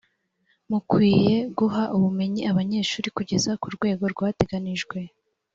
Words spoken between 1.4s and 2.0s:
guha